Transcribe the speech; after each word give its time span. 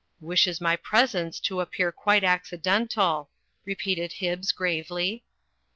'Wishes 0.19 0.59
my 0.59 0.75
presence 0.75 1.39
to 1.41 1.61
appear 1.61 1.91
quite 1.91 2.23
accidental," 2.23 3.29
repeated 3.65 4.15
Hlbbs, 4.19 4.47
gravely. 4.55 5.23